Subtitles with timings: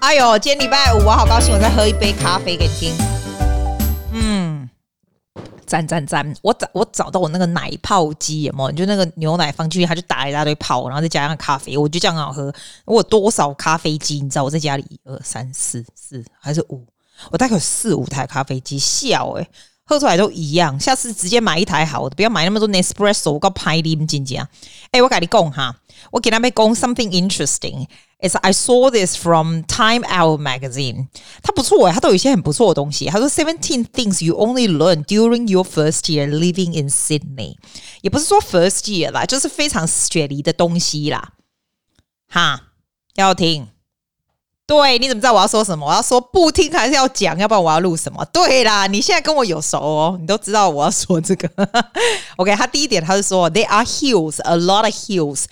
[0.00, 2.94] 哎呦，今天礼拜五，我好高兴，我再喝一杯咖啡给你听。
[4.12, 4.68] 嗯，
[5.66, 6.30] 赞赞赞！
[6.42, 8.72] 我找我找到我那个奶泡机，有没有？
[8.72, 12.52] 就那个牛奶放进去，它就打一大堆泡，然后再加上咖啡，我觉得这样很好喝。
[12.84, 14.20] 我有多少咖啡机？
[14.20, 16.86] 你知道我在家里一二三四四还是五？
[17.30, 19.48] 我大概有四五台咖啡机，笑诶。
[19.88, 24.46] 喝出来都一样，下次直接买一台好的，不要买那么多 Nespresso，我搞拍你们真假？
[24.90, 25.76] 哎，我跟你讲哈，
[26.10, 27.86] 我给他们讲 something interesting。
[28.20, 31.06] Is I saw this from Time Out magazine，
[31.40, 33.06] 它不错哎，它都有一些很不错的东西。
[33.06, 37.54] 他说 Seventeen things you only learn during your first year living in Sydney，
[38.02, 41.32] 也不是说 first year 啦，就是非常雪梨的东西啦。
[42.28, 42.60] 哈，
[43.14, 43.68] 要听。
[44.68, 45.86] 对，你怎么知道我要说什么？
[45.86, 47.34] 我要说不听还是要讲？
[47.38, 48.22] 要不然我要录什么？
[48.26, 51.48] 对啦，你现在跟我有熟哦，你都知道我要说这个。
[52.36, 55.46] OK，他第一点他是说，There are hills，a lot of hills。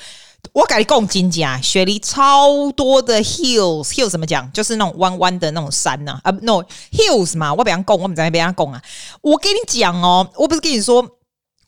[0.53, 4.53] 我跟你讲真假，雪梨超多的 hills，hills 怎么讲？
[4.53, 6.31] 就是那种弯弯的那种山呐、啊。
[6.31, 8.83] 啊、，no，hills 嘛，我别人讲，我们在那边讲啊。
[9.23, 11.03] 我跟你讲哦，我不是跟你说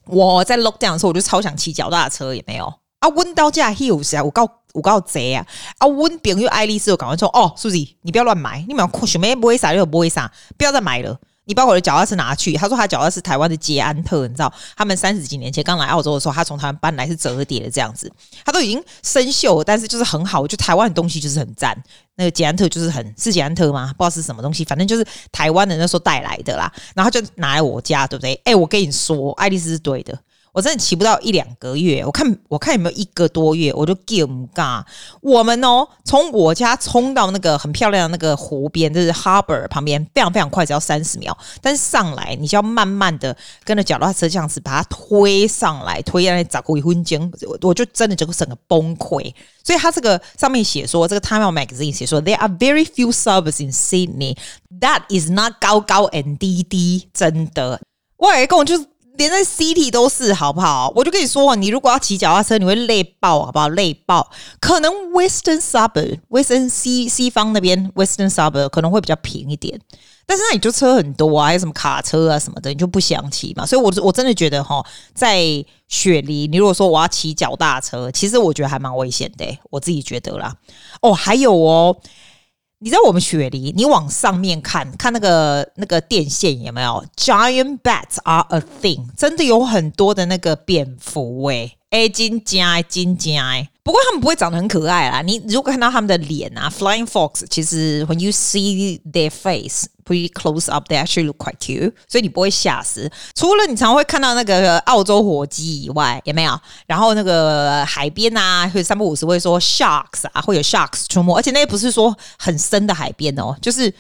[0.05, 2.67] 我在 lockdown 的时候，我就超想骑脚踏车，也没有
[3.01, 3.09] 啊。
[3.09, 4.58] 温到家 hills 啊，我告。
[4.73, 5.47] 我告贼啊！
[5.79, 11.19] 啊，温朋友爱丽丝，我赶快说哦苏西你不要乱买，你们选没不会啥就不会啥，不要再买了。
[11.45, 12.53] 你把我的脚踏车拿去。
[12.53, 18.13] 他说他脚踏车是台湾的捷安特，你知道，他们三十几年前刚来澳洲的时候，他从台湾搬来是折叠的这样子，
[18.45, 20.47] 他都已经生锈，但是就是很好。
[20.47, 21.75] 就台湾的东西就是很赞，
[22.17, 23.87] 那个捷安特就是很是捷安特吗？
[23.97, 26.71] 不知道是什么东西，反正就是台湾的那时候带来的啦。
[26.95, 28.39] 然后就拿来我家，对不对？
[28.45, 30.19] 哎、我跟你说，爱丽丝是对的。
[30.59, 34.85] 我真的骑不到一两个月，我看我看有没有一个多月，我就 give 嘎。
[35.21, 41.39] 我们哦，从我家冲到那个很漂亮的那个湖边，就是 Harbor 旁边，非常非常快，只要三十秒。
[41.63, 49.33] 但是上来，你就要慢慢的跟着脚踏车这样子把它推上来，推下来找个一分钟，我就真的整个整个崩溃。
[49.63, 54.37] 所以他这个上面写说，这个 Time Out Magazine 写说，There are very few suburbs in Sydney
[54.81, 57.81] that is not 高高 and 低低，真的。
[58.17, 58.85] 我有一个就是。
[59.19, 60.91] 连在 City 都是，好不好？
[60.95, 63.69] 我就跟你说，你如果要骑脚踏车，你会累爆，好不好？
[63.69, 64.31] 累爆。
[64.61, 69.79] 可能 Western Suburb，Western 西西方那边 Western Suburb 可能会比较平一点，
[70.25, 73.67] 但是那里就车很多啊，还有什么卡车啊什么的，你就不想骑嘛。
[73.67, 74.81] 所以我，我我真的觉得哈，
[75.13, 75.43] 在
[75.89, 80.55] 雪梨，你如果说我要骑脚踏车，其实我觉得还蛮危险的，我自己觉得啦。
[81.03, 81.97] 哦，还有哦。
[82.81, 91.77] 你知道我们雪梨，你往上面看看那个那个电线有没有？Giant bats are a thing，真的有很多的那个蝙蝠诶。
[91.91, 95.23] 哎，金家金家，不过他们不会长得很可爱啦。
[95.23, 103.11] 你如果看到他们的脸啊，Flying Fox，其实 when you see their face pretty close up，they actually look quite cute，所以你不会吓死。
[103.35, 106.61] 除了你常会看到那个澳洲火鸡以外，有没有？
[106.87, 113.91] 然后那个海边啊，会三不五时会说 sharks 啊，会有 sharks 出没，而且那也不是说很深的海边哦，就是。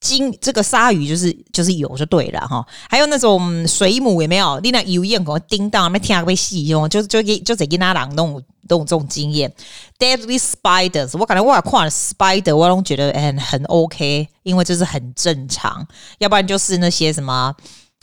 [0.00, 4.60] 金这个鲨鱼就是就是有就对了哈，还有那种水母有没有？
[4.60, 9.52] 你那油烟给我叮当，没听被戏用，就就给就在给他啷弄弄这种经验。
[9.98, 15.84] Deadly spiders，我感觉我看了 spider，我都觉得很很 OK，因为就是很正常。
[16.18, 17.52] 要不然就是那些什么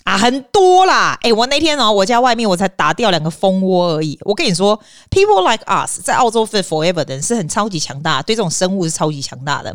[0.03, 1.17] 啊，很多啦。
[1.21, 4.19] 诶，我那天哦，我家外面我才打掉两个蜂窝而已。
[4.23, 4.77] 我跟你说
[5.09, 9.73] ，people like us 在澳洲 forever 的是很超级强大，对这种生物是超级强大的。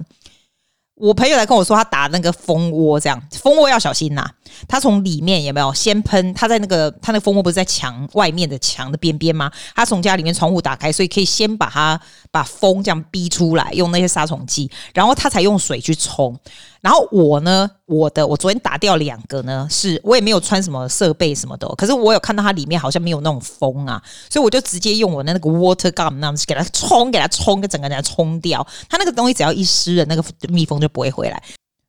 [1.00, 4.28] 我朋友来跟我说，他打那个蜂窝，这样蜂窝要小心呐。
[4.68, 6.34] 他从里面有没有先喷？
[6.34, 9.50] 他在那个他那个蜂窝不是在墙外面的墙的边边吗？
[9.74, 11.98] 他从家里面窗户打开，所以可以先把它
[12.30, 16.38] 把风这样逼出来，用那些杀虫剂，然后他才用水去冲。
[16.80, 28.66] 然后我呢，我的我昨天打掉两个呢，是我也没有穿什么设备什么的，可是我有看到它里面好像没有那种风啊，所以我就直接用我的那个 water gun 那样子给它冲，给它冲，给整个给它冲掉。
[28.88, 31.42] 它那个东西只要一湿了，那个蜜蜂就不会回来。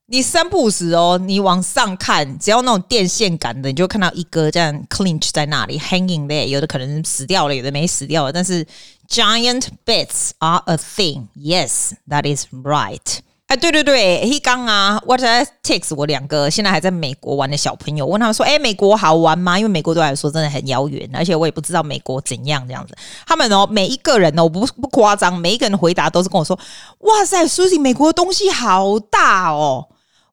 [0.08, 8.68] 你三不五时哦，你往上看，只要那种电线杆的，你就看到一个这样 clinch 在那里 hanging there，有的可能死掉了，有的没死掉，但是
[9.08, 11.28] giant bats are a thing.
[11.38, 13.20] Yes, that is right.
[13.52, 22.96] 哎，对对对，一刚啊，我在 text 我两个现在还在美国玩的小朋友，问他们说：“哎，美国好玩吗？”因为美国对我来说真的很遥远，而且我也不知道美国怎样这样子。
[23.28, 26.58] 他们哦，每一个人哦，不不夸张，每一个人回答都是跟我说
[27.00, 29.86] ：“哇塞苏西美国的东西好大哦。”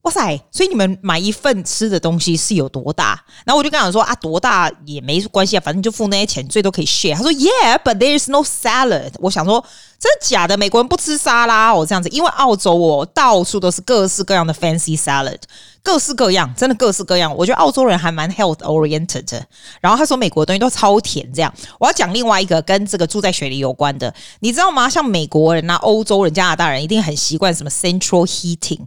[0.09, 0.35] 哇塞！
[0.49, 3.23] 所以你们买一份吃的东西是有多大？
[3.45, 7.15] 然后我就跟他说啊，多大也没关系啊，反正就付那些钱，最多可以 share。
[7.15, 9.11] 他说 Yeah，but there is no salad。
[9.19, 9.63] 我想说
[9.99, 10.57] 真的假的？
[10.57, 15.37] 美国人不吃沙拉哦，这样子，因为澳洲哦，到处都是各式各样的 fancy salad，
[15.83, 17.31] 各式各样，真的各式各样。
[17.37, 19.39] 我觉得澳洲人还蛮 health oriented。
[19.79, 21.53] 然后他说美国的东西都超甜，这样。
[21.79, 24.89] 我要讲另外一个跟这个住在雪梨有关的，你知道吗？
[24.89, 28.79] 像美国人啊、欧洲人、加拿大人一定很习惯什么 central heating。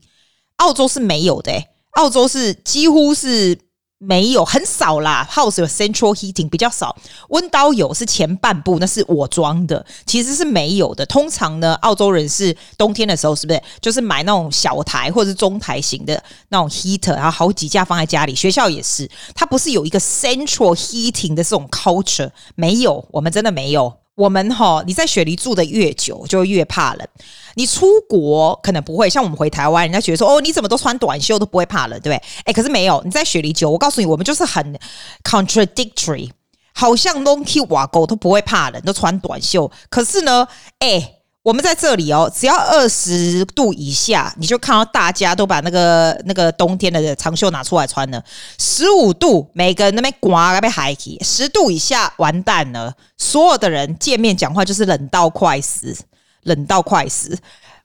[0.62, 3.59] 澳洲是没有的，欸，澳洲是几乎是
[3.99, 5.29] 没有，很少啦。
[5.29, 6.97] House 有 central heating 比较少，
[7.31, 11.05] 温刀有是前半部，那是我装的，其实是没有的。
[11.06, 18.32] 通常呢，澳洲人是冬天的时候，是不是就是买那种小台或者是中台型的那种 heater，然后好几架放在家里。
[18.32, 24.01] 学校也是，它不是有一个 central heating 的这种 culture，没有，我们真的没有。
[24.14, 27.09] 我们哈，你在雪梨住的越久，就越怕冷。
[27.55, 32.23] 你出国可能不会，像我们回台湾，人家觉得说，哦，你怎么都穿短袖都不会怕冷，对不对？
[32.44, 34.79] 哎，可是没有，你在雪梨久，我告诉你，我们就是很
[35.25, 36.31] contradictory，
[36.75, 39.70] 好像 long Q 瓦狗都不会怕冷，都穿短袖。
[39.88, 40.47] 可是呢，
[40.79, 41.17] 哎。
[41.43, 48.25] 我们在这里哦，只要二十度以下，你就看到大家都把那个那个冬天的长袖拿出来穿了。
[48.61, 55.97] 十五度，每个人那边刮那边海起；十度以下，完蛋了，所有的人见面讲话就是冷到快死，
[56.44, 57.37] 冷到快死。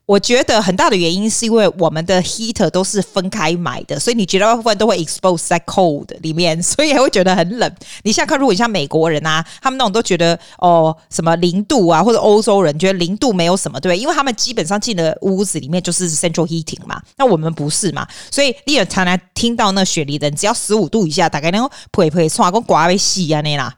[0.08, 7.70] 我觉得很大的原因是因为我们的 heater 都是分开买的，所以你绝大部分都会 expose 在 cold 里面， 所以还会觉得很冷。
[8.04, 13.98] 你现在看，如果你像美国人啊，他们那种都觉得哦什么零度啊，或者欧洲人觉得零度没有什么，对？
[13.98, 23.74] 因为他们基本上进了屋子里面就是 central heating 嘛，那我们不是嘛，所以你也常常听到那雪梨人只要十五度以下，大概那种呸呸，刷跟刮被洗啊那啦。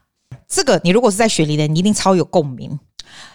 [0.47, 2.79] 这个你如果是在雪梨的，你一定超有共鸣。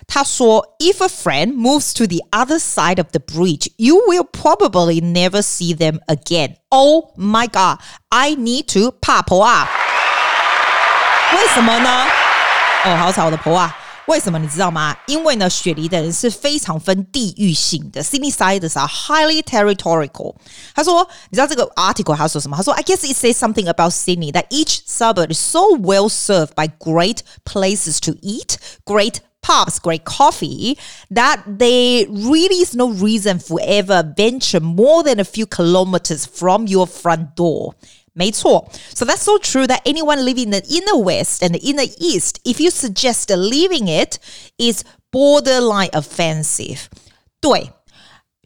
[0.08, 5.42] 他说：“If a friend moves to the other side of the bridge, you will probably never
[5.42, 6.58] see them again.
[6.70, 7.80] Oh my god!
[8.10, 9.70] I need to 怕婆啊！
[11.34, 12.06] 为什么呢？
[12.84, 13.78] 哦，好吵的婆啊！
[14.08, 14.98] 为什么你知道吗？
[15.08, 18.04] 因为呢，雪梨的人是非常分地域性的。
[18.04, 20.36] Sydneysiders are highly territorial。
[20.76, 22.58] 他说，你知道这个 article 他说什么？
[22.58, 27.20] 他说，I guess it says something about Sydney that each suburb is so well served by great
[27.46, 30.78] places to eat, great.” pubs, great coffee,
[31.10, 36.68] that there really is no reason for ever venture more than a few kilometers from
[36.68, 37.76] your front door.
[38.14, 38.68] 没错.
[38.94, 42.42] So that's so true that anyone living in the inner west and the inner east,
[42.44, 44.20] if you suggest leaving it,
[44.58, 46.90] is borderline offensive.
[47.40, 47.72] 对。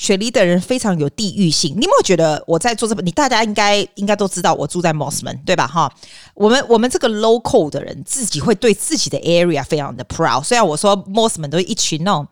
[0.01, 2.95] 雪梨的人非常有地域性，你有没有觉得我在做这？
[3.03, 5.67] 你大家应该应该都知道，我住在 Mosman，对吧？
[5.67, 5.93] 哈，
[6.33, 10.43] 我们我们这个 local 的人自己会对自己的 area 非常的 proud。
[10.43, 12.27] 虽然我说 Mosman 都是一群那种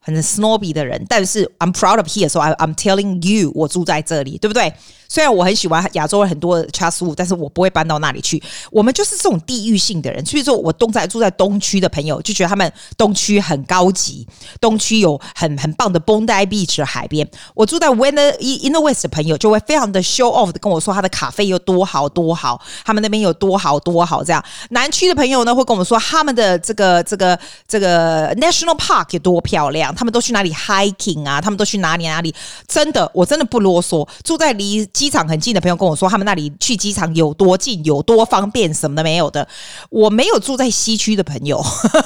[0.00, 4.74] 很 snobby 的人，但是 I'm proud of here，so I, I'm telling you，我住在这里，对不对？
[5.08, 8.42] 虽然我很喜欢亚洲很多 chatswood，但是我不会搬到那里去。
[8.70, 14.26] 我们就是这种地域性的人，所以说我东在住在东区的朋友就觉得他们东区很高级，
[14.60, 17.28] 东区有很很棒的 Bondi Beach 海边。
[17.54, 24.24] 我住在 w i n n e r Inner West 的朋友就会非常的 show off 的跟我说他的咖啡有多好多好，他们那边有多好多好。
[24.24, 32.34] 这样南区的朋友呢会跟我们说他们的这个这个这个 National Park 有多漂亮，他们都去哪里 hiking 啊，他们都去哪里哪里。
[32.66, 34.88] 真的，我真的不啰嗦，住在离。
[34.94, 39.46] 机场很近的朋友跟我说，他们那里去机场有多近，有多方便，什么都没有的。
[39.90, 41.62] 我没有住在西区的朋友，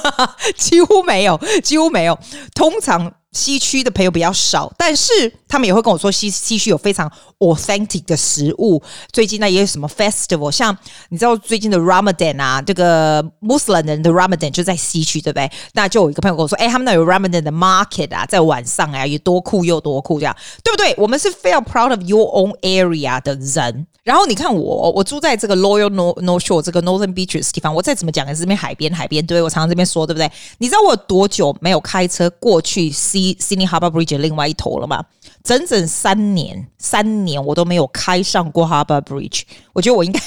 [0.57, 2.19] 几乎没有，几乎没有。
[2.53, 3.13] 通常。
[3.31, 5.11] 西区的朋友比较少，但是
[5.47, 8.81] 他们也会跟我说西西区有非常 authentic 的食物。
[9.11, 10.75] 最近呢也有什么 festival，像
[11.09, 15.51] 你知道最近的 Ramadan 啊，这个 Muslim 人的 Ramadan 就在西区，对不对？
[15.73, 20.95] 那就有一个朋友跟我说，哎，他们那有 Ramadan 的 market 啊，在晚上啊，有多酷又多酷，这样对不对？
[20.97, 23.85] 我们是非常 proud of your own area 的人。
[24.09, 30.27] 然后你看我，我住在这个 Royal North Shore 这个 Northern Beaches 地方，我再怎么讲也是这边海边，海边对，我常常这边说，对不对？
[30.57, 35.05] 你知道我有多久没有开车过去 Sydney Harbour Bridge 另外一头了吗？
[35.43, 39.43] 整整三年，三年我都没有开上过 Harbour Bridge。
[39.73, 40.19] 我觉得我应该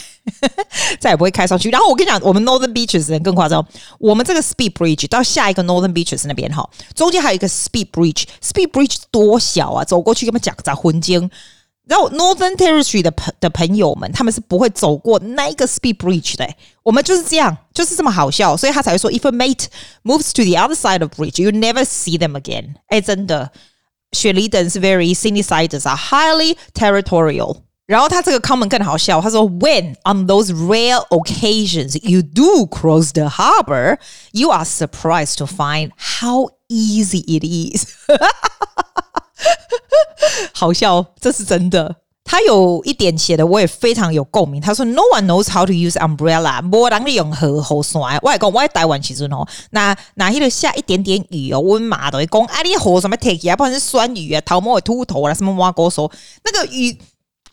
[1.01, 1.69] 再也不会开上去。
[1.69, 3.67] 然后我跟你讲，我们 Northern Beaches 人更夸张，
[3.99, 8.27] 我们这个 Speed Bridge 到下一个 Northern Beaches 那边哈，中间还有一个 Speed Bridge。
[8.41, 11.29] Speed Bridge 多小啊，走过去跟他们讲在魂经。
[11.88, 16.46] 然后 Northern Territory 的朋的朋友们，他们是不会走过那一个 Speed Bridge 的。
[16.84, 19.68] 我们就是这样，就是这么好笑，所以他才会说，If a mate
[20.04, 22.76] moves to the other side of bridge, you never see them again。
[22.88, 23.52] 哎，真的，
[24.12, 27.62] 雪梨人是 very Sydneysiders are highly territorial。
[27.86, 33.98] 然后他这个 comment 更好笑，他说，When on those rare occasions you do cross the harbour,
[34.34, 37.86] you are surprised to find how easy it is。
[40.53, 41.97] 好笑，这是真的。
[42.25, 44.61] 他有一点写的我也非常有共鸣。
[44.61, 56.11] 他说：“No one knows how to use umbrella，没人会用河好酸。”我讲我在台湾其实哦，那那迄个下一点点雨哦，温妈都会讲啊，你河什么 take 啊，不管是酸雨啊，头毛会秃头啊，什么挖锅说
[56.45, 56.97] 那个雨。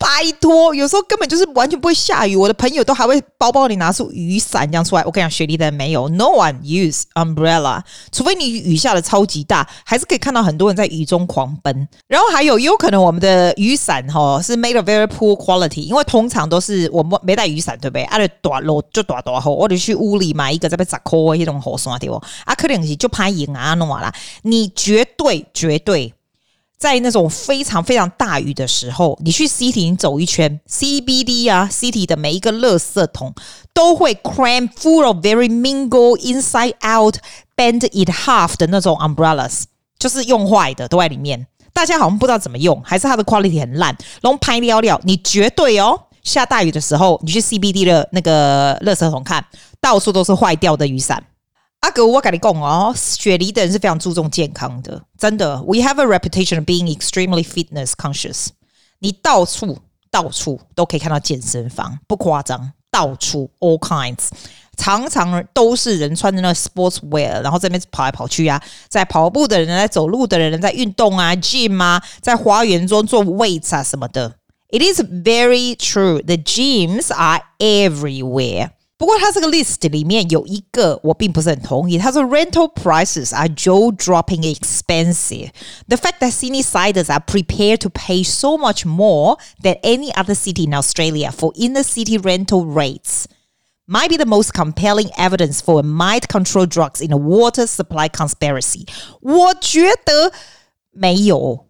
[0.00, 2.34] 拜托，有时候根本就是完全不会下雨。
[2.34, 5.04] 我的朋友都还会包包里拿出雨伞这样出来。
[5.04, 11.86] 我跟你讲，雪梨的没有，No one use umbrella，除非你雨下的超级大，还是可以看到很多人在雨中狂奔。
[12.08, 18.04] 然后还有，也有可能我们的雨伞哈是 made of very poor quality，因为通常都是我们没带雨伞，对不对？
[18.04, 22.14] 啊，就大路就大大雨，我就去屋里买一个在被砸扣的那种雨伞对不？
[22.46, 24.10] 啊，可能是就怕赢啊弄完了，
[24.44, 26.14] 你绝对绝对。
[26.80, 33.34] 在那种非常非常大雨的时候，你去 City 走一圈，CBD 啊，City 的每一个垃圾桶
[33.74, 37.16] 都会 cram full of very mingle inside out
[37.54, 39.64] bend it half 的那种 umbrellas，
[39.98, 41.46] 就是用坏的都在里面。
[41.74, 44.98] 大家好像不知道怎么用，还是它的 quality 很烂，然后拍料料。
[45.04, 49.44] 你绝对哦，下大雨的时候，你去 CBD 的那个垃圾桶看，
[49.82, 51.22] 到处都是坏掉的雨伞。
[51.80, 55.62] 阿哥，我跟你讲哦，雪梨的人是非常注重健康的，真的。
[55.62, 58.48] We have a reputation of being extremely fitness conscious。
[58.98, 59.78] 你到处
[60.10, 64.28] 到处都可以看到健身房，不夸张，到处 all kinds，
[64.76, 74.36] 常常都是人穿着那 sports wear，然后在那边跑来跑去啊，在跑步的人，在走路的人，在运动啊，gym 啊，在花园中做 weights 啊什么的。
[74.68, 76.22] It is very true.
[76.22, 78.70] The gyms are everywhere.
[78.99, 81.97] 不过，它这个 list 里面有一个我并不是很同意。
[81.97, 85.49] 他说，rental prices are jaw-dropping expensive.
[85.89, 90.63] The fact that Sydneysiders are prepared to pay so much more than any other city
[90.65, 93.25] in Australia for inner-city rental rates
[93.85, 98.87] might be the most compelling evidence for a mind-control drugs in a water supply conspiracy.
[99.19, 100.31] 我觉得
[100.91, 101.67] 没有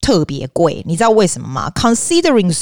[0.00, 1.70] 特别贵，你知道为什么吗？
[1.70, 2.52] Considering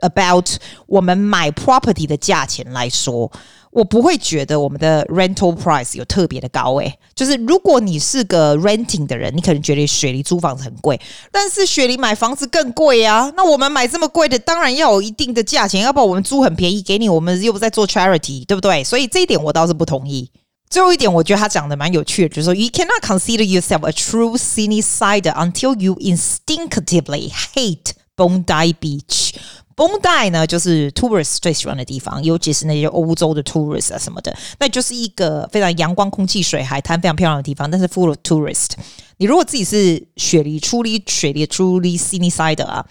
[0.00, 0.48] about
[0.86, 3.30] 我们买 property 的价钱来说。
[3.72, 10.98] 我不会觉得我们的 rental price 有特别的高诶，就是如果你是个 renting 的人，你可能觉得雪梨租房子很贵，
[11.30, 13.30] 但是雪梨买房子更贵啊。
[13.36, 18.82] 那我们买这么贵的，当然要有一定的价钱，要不然我们租很便宜给你，我们又不在做 charity，对不对？
[18.82, 20.30] 所以这一点我倒是不同意。
[20.70, 29.34] 最后一点，我觉得他讲的蛮有趣的，就是说 you cannot consider yourself a true Sydneysider until you instinctively hate Bondi Beach。
[29.76, 37.70] Bondi 呢，就是 tourist 最喜欢的地方，尤其是那些欧洲的 tourist 啊什么的，那就是一个非常阳光、空气、水、海滩非常漂亮的地方。
[37.70, 38.70] 但是 full of tourist，
[39.18, 42.86] 你如果自己是雪梨、truly 雪梨、truly Sydneysider 啊，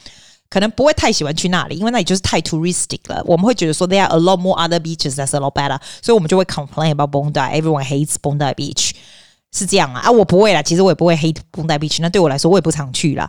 [0.48, 3.20] 可能不会太喜欢去那里，因为那里就是太 touristic 了。
[3.26, 7.34] 我们会觉得说 there are a lot more other beaches that's a lot better，所以我们就会 complain about Bondi。
[7.34, 8.92] Everyone hates Bondi Beach，
[9.52, 10.02] 是这样啊？
[10.02, 11.98] 啊，我不会啦，其实我也不会 hate Bondi Beach。
[12.00, 13.28] 那对我来说，我也不常去啦。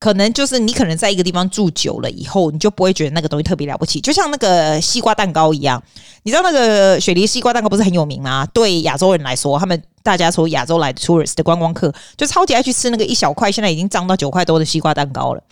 [0.00, 5.80] 可能就是你可能在一个地方住久了以后，你就不会觉得那个东西特别了不起，就像那个西瓜蛋糕一样。
[6.22, 8.46] 你知道那个雪梨西瓜蛋糕不是很有名吗？
[8.54, 15.42] 对亚洲人来说，他们大家从亚洲来的 tourist 的观光客，就超级爱去吃那个一小块，现在已经涨到九块多的西瓜蛋糕了。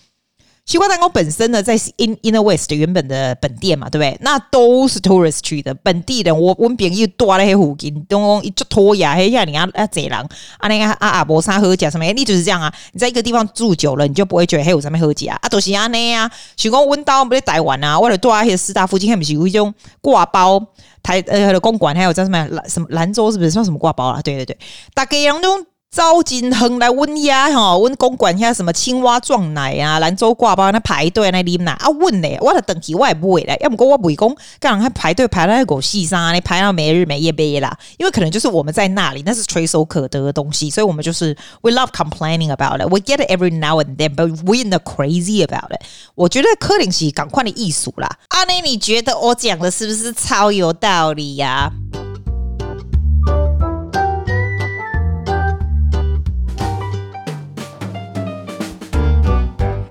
[0.68, 4.18] 西瓜蛋糕本身呢，在 In Inner West 原本的本店嘛，对不对？
[4.20, 6.38] 那都是 tourist 去的，本地人。
[6.38, 12.04] 我我们朋友多了些附近，东一就拖牙，嘿呀，你啊啊贼人啊那个啊啊博沙喝甲什么？
[12.12, 12.70] 你就是这样啊！
[12.92, 16.30] 你在一个地方住久了，你就不会觉得嘿有什么喝甲啊，都是安内啊。
[16.58, 19.72] 许光温刀不是台湾啊，为了多啊些师大附近，还不是有一种
[20.02, 20.62] 挂包
[21.02, 24.20] 台呃的公馆，还有叫什么兰什么兰州是不是算什么挂包啊？
[24.20, 24.58] 对对对，
[24.92, 25.64] 大概两种。
[25.90, 45.70] 招金亨来温鸭哈，温公馆下什么青蛙撞奶啊，兰州挂包那排队那里哪啊问嘞，我的等级我也不会来，要么跟我不会讲，干嘛还排队排到那狗细沙你排到没日没夜没啦，因为可能就是我们在那里，那是垂手可得的东西，所以我们就是 we love complaining about it，we get it every now and then，but we're not crazy about
[45.70, 45.80] it。
[46.14, 51.97] 我觉得柯林是赶快的艺术啦，阿内你觉得我讲的是不是超有道理呀、啊？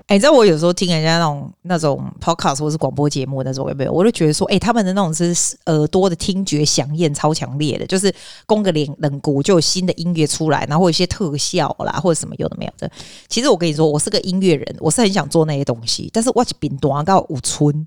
[0.08, 3.92] 哎，你知道我有时候听人家那种那种 podcast 或是广播节目那种有没有？
[3.92, 5.36] 我就觉得说，哎，他们的那种是
[5.66, 8.10] 耳朵的听觉响应超强烈的，就是
[8.46, 12.90] 攻个脸冷鼓就有新的音乐出来，然后有一些特效啦，或者什么有的没有的。
[13.28, 17.86] 其实我跟你说，我是个音乐人，我是很想做那些东西，但是我是冰端到五村，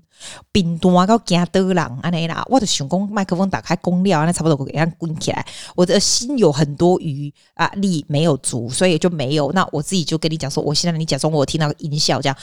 [0.52, 5.44] 冰端到加德朗安内啦，我的想讲麦克风打开公料，那差不多给它滚起来。
[5.74, 9.50] 我的心有很多余啊，力没有足，所以就没有。
[9.50, 12.11] 那我自己就跟你讲说，我现在你假装我听到音效。
[12.20, 12.36] 这样，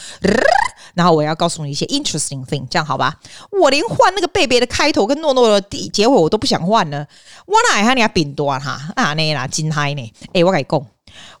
[0.94, 3.14] 然后我要告诉你一些 interesting thing，这样好吧？
[3.52, 7.06] 我连换那个贝贝的开头跟诺诺的结尾我都不想换了。
[7.46, 9.14] 我哪还你要饼多哈啊？
[9.14, 10.12] 那啦，金嗨呢？
[10.32, 10.86] 哎，我跟你讲，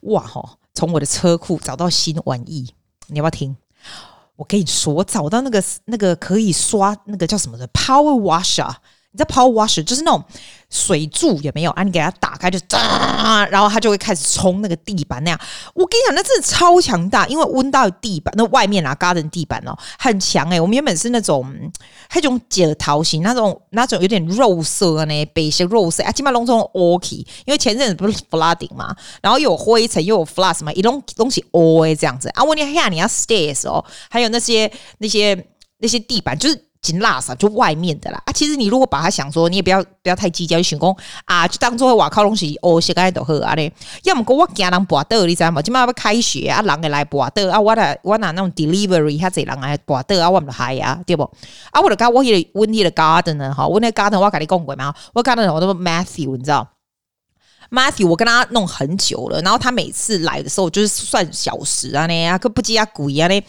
[0.02, 0.50] 哇吼！
[0.74, 2.72] 从我的车库找到新玩意，
[3.08, 3.56] 你要不要听？
[4.36, 8.72] 我跟你说，我找到那个那个可以刷那个叫什么的 Power Washer。
[9.12, 10.24] 你知道 Power Washer 就是那种
[10.70, 11.82] 水柱有没有啊？
[11.82, 15.40] 你给它打开就哒，然后它就会开始冲那个地板那样。
[15.74, 20.60] 我跟你讲，那真的超强大，因为温到地板那外面啊，garden 地板哦很强诶、欸。
[20.60, 21.44] 我们原本是那种
[22.14, 27.16] 那种剪桃型，那种那种有点肉色呢，白些肉色啊，基本上弄成 OK。
[27.16, 32.44] 因为前阵子不是 flooding 嘛，然后又有灰尘又有 floods 嘛，一弄东西 O 这样子啊。
[32.44, 35.46] 我你看你要 stairs 哦，还有那些那些
[35.78, 36.69] 那些地板就是。
[36.82, 38.32] 紧拉撒就外面的啦啊！
[38.32, 40.96] 其实你如果把它想说，你也不要不要太计较，就想讲
[41.26, 43.70] 啊，就当做瓦靠东西哦，些个都好啊嘞。
[44.04, 45.60] 要么讲我惊人跋倒，你知道吗？
[45.60, 51.22] 今嘛要开学啊，人会来跋倒啊，我来我拿那种 delivery，遐济人来跋倒啊，我唔嗨啊，对不？
[51.70, 56.66] 啊，我就讲我迄个温蒂的 garden 呢，哈，我那 garden 我跟你讲过嘛，我 garden 我都 Matthew，你知道
[57.70, 63.44] ？Matthew 我跟他弄很久了，然后他每次来的时候就是算小时啊呢，啊，可不计啊贵啊嘞。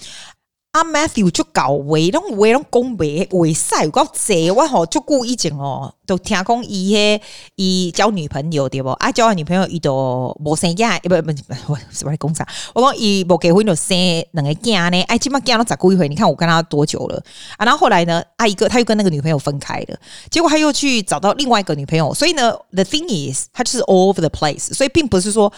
[0.72, 7.22] 阿、Matthew 就搞为拢为拢讲袂会使有够济，我吼就故意讲哦，都听讲伊迄
[7.56, 8.90] 伊交女朋友对不？
[8.92, 12.48] 啊，交完女朋友伊都无生囝，不不不，我是我讲啥？
[12.74, 13.98] 我讲伊无结婚就生
[14.32, 15.02] 两个囝呢？
[15.10, 17.22] 哎，起码囝都十几岁，你看我跟他多久了
[17.58, 17.66] 啊？
[17.66, 20.00] 然后后来呢，啊一个他又跟那个女朋友分开了，
[20.30, 25.52] 结果他又去找到另外一个女朋友，所以呢，the thing is，他就是 all over the place，所以并不是说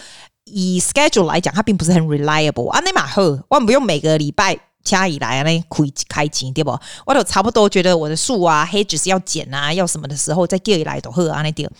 [0.46, 2.80] 以 schedule 来讲，他并不是很 reliable 啊。
[2.84, 4.58] 那马赫，我们不用每个礼拜。
[4.84, 6.78] 掐以来啊，那开开钱对不？
[7.06, 11.70] 我都差不多觉得我的树啊，黑只是要剪啊，要什么的时候再叫伊来都好啊，那点。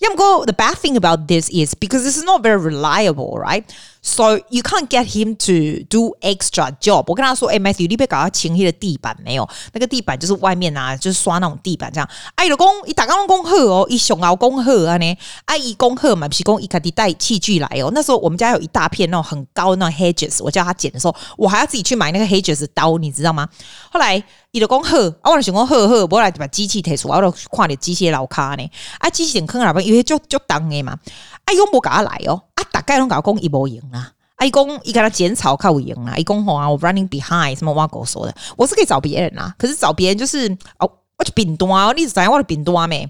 [0.00, 3.64] 要么个 the bad thing about this is because this is not very reliable, right?
[4.06, 7.04] So you can't get him to do extra job。
[7.06, 9.48] 我跟他说，哎，Matthew，你别搞他清那个地板没有？
[9.72, 12.06] 那个地板就是外面啊，就是刷那种地板这样。
[12.34, 17.90] 哎，老公，一打刚刚恭贺哦，一熊熬恭贺啊呢，阿姨恭贺嘛，皮公一卡迪带器具来哦。
[17.94, 23.48] 那时候我们家有一大片那种很高那种 hedges，我叫他剪的时候，我还要自己去买那个 hedges 刀，你知道吗？
[23.90, 29.86] 后来伊就讲好，啊，我就想讲好好，我来把机器摕出来，我就看你机械老卡呢，啊，机器点坑哪边？
[29.86, 30.98] 因为就就当的嘛。
[31.44, 40.48] 啊，伊拢无甲我来哦，啊，大概拢甲我讲伊无用啊，啊，伊讲伊甲他剪草较有用啊，伊讲吼啊，我 running behind 什么挖狗说的，我是可以找别人啊，可是找别人就是
[40.78, 43.08] 哦，我就饼多啊，你知影我的饼多没？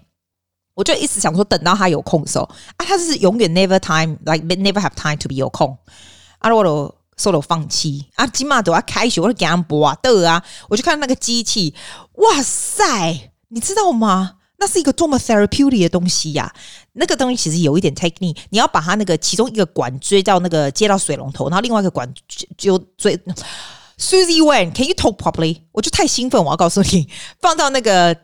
[0.74, 2.42] 我就一直想说，等到他有空的时候
[2.76, 5.78] 啊，他是永远 never time，like never have time to be 有空，
[6.40, 8.06] 啊，我就说了放弃。
[8.16, 11.73] 啊，起码都要开学，我就给他博得啊，我就看那个机器，
[12.14, 14.38] 哇塞，你知道吗？
[14.64, 16.50] 那是一个多么 therapeutic 的东西呀、
[16.94, 22.10] 那个东西其实有一点 technique，你要把它那个其中一个管追到那个接到水龙头，然后另外一个管
[22.56, 23.14] 就追。
[23.98, 25.58] Susie Wen，Can you talk properly？
[25.70, 27.10] 我就太兴奋，我要告诉你，
[27.42, 28.16] 放到那个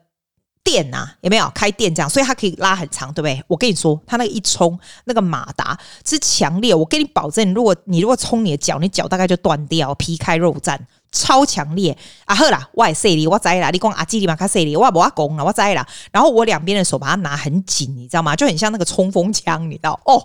[0.64, 2.08] 电啊，有没有开电这样？
[2.08, 3.44] 所以它可以拉很长，对不对？
[3.46, 10.78] 我跟你说，它那个一冲，那个马达是强烈，我跟你保证，如果你如果冲你的脚，你脚大概就断掉，皮开肉绽。
[11.12, 12.34] 超强烈啊！
[12.34, 13.70] 好啦，我也说你，我知啦。
[13.70, 15.86] 你讲阿基里马卡说你，我不要讲啦，我知啦。
[16.12, 18.36] 然后我两边的手把它拿很紧，你知道吗？
[18.36, 19.98] 就很像那个冲锋枪，你知道？
[20.04, 20.24] 哦，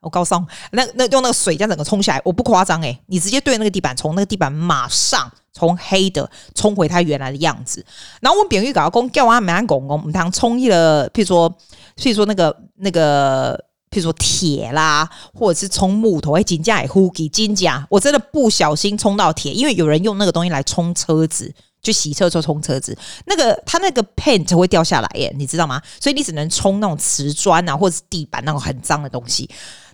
[0.00, 7.84] 我告诉你，那那用那个水这样整个冲下来，我不夸张诶，你直接对那个地板从，那个地板马上从黑的冲回它原来的样子。
[8.20, 11.50] 然后我扁玉搞工叫我蛮公公，唔通冲一了，譬如说，
[11.96, 13.64] 譬如说那个那个。
[13.96, 25.80] 比如说铁啦，或者是冲木头，哎，金甲也呼给金甲，我真的不小心冲到铁，因为有人用那个东西来冲车子，就洗车时候冲车子，那个它那个 paint 会掉下来耶，你知道吗？
[25.98, 29.48] 所以你只能冲那种瓷砖啊，或者是地板那种很脏的东西。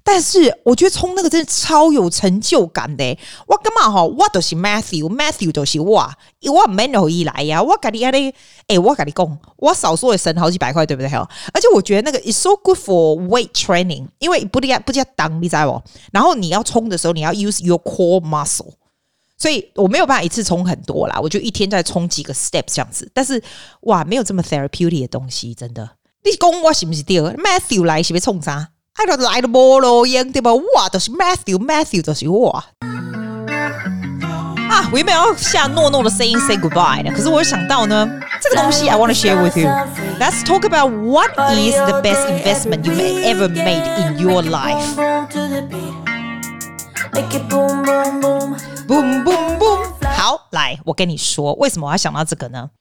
[0.04, 3.04] 但是我觉得冲那个真的超有成就感的。
[3.46, 4.02] 我干嘛哈？
[4.04, 6.10] 我都是 Matthew，Matthew 都是我，
[6.50, 7.62] 我没有一来呀。
[7.62, 8.34] 我跟你讲的，
[8.66, 11.08] 哎，我跟你讲，我少说也省好几百块，对不对？
[11.08, 15.82] 哈，而且我觉得那个 is so good for weight training，因为不要不叫当，你知道不？
[16.12, 18.72] 然后你要冲的时候，你要 use your core muscle，
[19.38, 23.08] 所以我没有办法一次冲很多啦，我就一天再冲几个 step 这样子。
[23.14, 23.40] 但是
[23.82, 25.88] 哇，没有这么 therapeutic 的东西，真的。
[26.24, 28.68] 你讲我是不是对？Matthew 来是不是冲啥？
[28.93, 30.53] 还都来了菠萝烟对吧？
[30.53, 32.63] 哇，都是 Matthew，Matthew 都是我
[34.69, 34.89] 啊！
[34.91, 38.09] 我原本要下诺诺的声音 say goodbye 的，可是我想到呢，
[38.41, 39.69] 这个东西 I want to share with you.
[40.19, 44.95] Let's talk about what is the best investment you may ever made in your life.
[48.87, 49.87] Boom boom boom！
[50.17, 52.71] 好，来，我跟你说，为什么我要想到这个呢？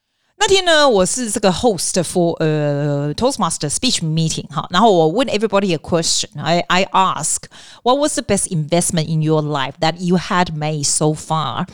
[0.41, 7.45] 那天呢，我是这个 host for 呃 Toastmaster speech meeting 哈，然后我问 everybody a question，I I ask
[7.83, 11.67] what was the best investment in your life that you had made so far？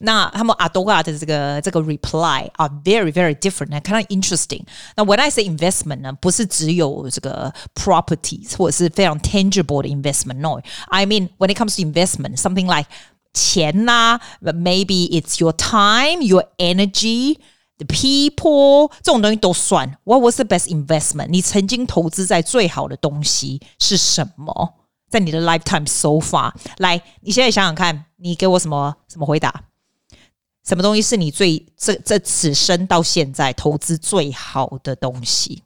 [0.00, 4.64] 那他们阿多亚的这个这个 reply are very very different，kind of interesting。
[4.96, 11.82] 那 when I say investment 呢，不是只有这个 properties 或者是非常 tangible 的 investment，no，I mean when it comes to
[11.82, 12.88] investment，something like
[13.32, 17.40] 钱呐、啊，maybe it's your time, your energy, the
[17.85, 19.97] people，这种东西都算。
[20.03, 21.27] What was the best investment？
[21.27, 24.73] 你曾经投资在最好的东西是什么？
[25.09, 29.63] 在你的 lifetime so far，来，你现在想想看，你给我什么什么回答？
[30.67, 35.63] 什么东西是你最这这此生到现在投资最好的东西？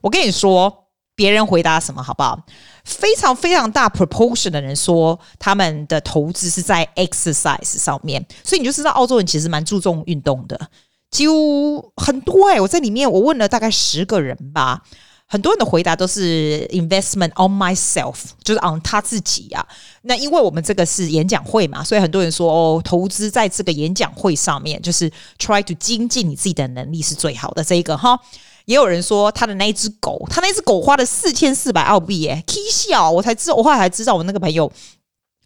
[0.00, 2.40] 我跟你说，别人回答什么好不好？
[2.84, 10.70] 非常非常大 proportion 的人说他们的投资是在 exercise 上面，所以你就知道澳洲人其实蛮注重运动的，
[11.12, 14.82] 几乎很多哎、我在里面我问了大概十个人吧，
[15.28, 19.64] 很多人的回答都是 investment on myself，就是 on 他自己啊。
[20.02, 28.18] 那因为我们这个是演讲会嘛，所以很多人说哦，投资在这个演讲会上面，就是 try to 精进你自己的能力是最好的这一个哈。
[28.64, 34.72] 也有人说他的那一只狗，他那只狗花了四千四百澳币耶，K 笑，我才知，我后来才知道，我那个朋友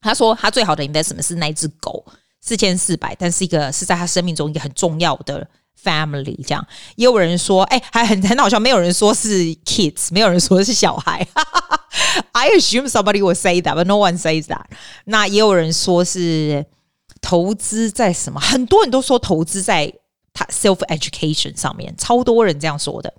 [0.00, 2.05] 他说他最好的 investment 是那一只狗，
[2.47, 5.49] 四千四百，但是一个是在他生命中一个很重要的
[5.83, 6.67] family，这样。
[6.95, 11.27] 也有人说，哎、还很很好笑，没有人说是 kids，没有人说是小孩。
[12.33, 14.67] I assume somebody will say that, but no one says that。
[15.07, 16.67] 那也有人说是
[17.21, 18.39] 投资在什么？
[18.41, 19.93] 很多人都说投资在。
[20.39, 23.15] 他 self education 上面超多人这样说的，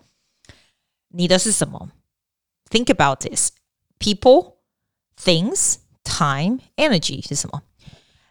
[1.08, 1.90] 你的是什么
[2.70, 3.50] ？Think about this:
[3.98, 4.58] people,
[5.20, 7.64] things, time, energy 是什么？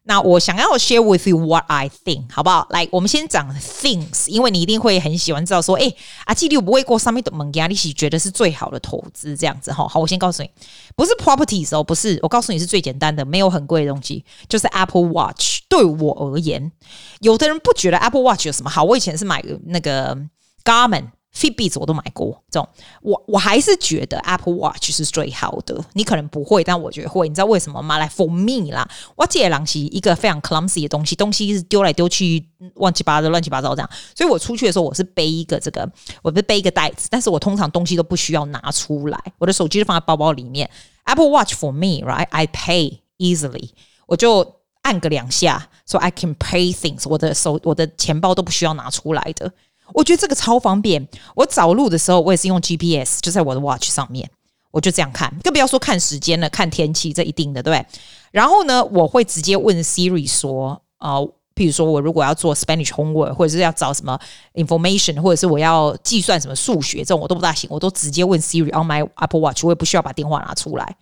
[0.09, 2.67] 那我想要 share with you what I think，好不好？
[2.71, 5.93] 来，我们先讲 things，因为你一定会很喜欢知道说，哎，
[6.27, 9.87] 阿基里我不会过上面的门牙利息，觉得是最好的投资这样子哈。
[9.89, 10.51] 好，我先告诉你，
[10.95, 15.63] 不是 properties 哦，不是，我告诉你是最简单的，没有很贵的东西，就是 Apple Watch。
[15.69, 16.71] 对我而言，
[17.19, 20.17] 有的人不觉得 Apple Watch 有什么好，我以前是买那个
[20.65, 21.07] Garmin。
[21.37, 22.67] Fitbit 我都买过，这种
[23.03, 25.79] 我我还是觉得 Apple Watch 是最好的。
[25.93, 27.29] 你可能不会，但我觉得会。
[27.29, 27.99] 你知道为什么吗？
[27.99, 32.43] 来 For me 啦，我这东西一个非常 clumsy 的东西，东西是丢来丢去，
[32.77, 33.91] 乱七八糟，乱七八糟这样。
[34.15, 35.87] 所以我出去的时候，我是背一个这个，
[36.23, 40.71] 我不是背一个袋子，但是我通常东西都不需要拿出来，我的手机就放在包包里面。
[41.05, 43.73] Apple Watch for me，right？I pay easily，
[44.07, 47.07] 我就按个两下，so I can pay things。
[47.09, 49.53] 我的手，我的钱包都不需要拿出来的。
[49.93, 51.07] 我觉得这个超方便。
[51.35, 54.29] 我找路的时候，我也是用 GPS，就在我的 watch 上面，
[54.71, 55.33] 我就这样看。
[55.43, 57.85] 更不要说看时间了，看天气，这一定的，对？
[58.31, 61.17] 然后呢，我会直接问 Siri 说，呃，
[61.55, 64.19] 譬如说我如果要做 Spanish homework，或者是要找什么
[64.55, 70.97] information，或者是我要计算什么数学，这种我都不大行，我都直接问 Siri on my Apple Watch，我也不需要把电话拿出来。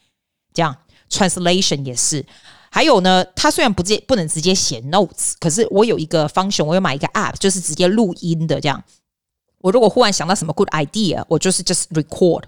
[0.52, 0.76] 这样
[1.10, 2.24] translation 也是。
[2.74, 8.60] 还有呢，它虽然不接不能直接写 notes，可是我有一个 function，我有买一个 app，就是直接录音的。
[8.60, 8.82] 这样，
[9.60, 12.42] 我如果忽然想到什么 good idea，我就是 just record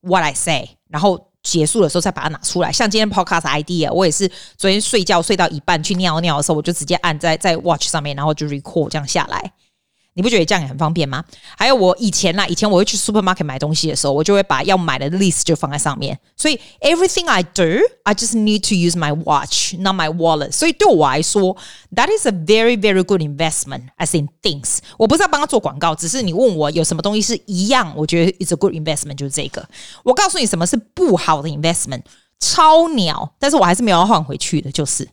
[0.00, 2.72] what I say，然后结束的时候再把它拿出来。
[2.72, 4.26] 像今天 podcast idea，我也是
[4.56, 9.52] 昨天睡觉睡到一半去尿尿的时候，我就直接按在在 watch 上面，然后就 record 这样下来。
[10.18, 11.24] 你不觉得这样也很方便吗？
[11.56, 16.18] 还有我以前啦，以前我会去 supermarket 买东西的时候，我就会把要买的 list 就放在上面。
[16.36, 17.62] 所以 everything I do,
[18.02, 20.50] I just need to use my watch, not my wallet。
[20.50, 21.56] 所以对我来说
[21.94, 23.82] ，that is a very very good investment.
[23.96, 29.64] As in things，我不是要帮他做广告，只是你问我有什么东西是一样，我觉得 it's a good investment 就是这个。
[30.02, 32.02] 我告诉你什么是不好的 investment，
[32.40, 35.08] 超鸟，但是我还是没有要换回去的，就是。